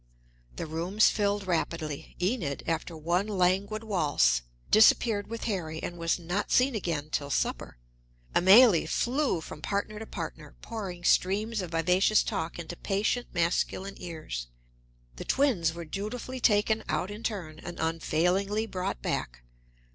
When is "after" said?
2.65-2.97